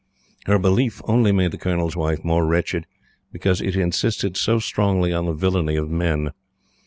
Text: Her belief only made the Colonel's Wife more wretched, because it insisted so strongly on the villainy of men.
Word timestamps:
Her 0.47 0.57
belief 0.57 0.99
only 1.05 1.31
made 1.31 1.51
the 1.51 1.59
Colonel's 1.59 1.95
Wife 1.95 2.23
more 2.25 2.47
wretched, 2.47 2.87
because 3.31 3.61
it 3.61 3.75
insisted 3.75 4.35
so 4.35 4.57
strongly 4.57 5.13
on 5.13 5.27
the 5.27 5.33
villainy 5.33 5.75
of 5.75 5.91
men. 5.91 6.31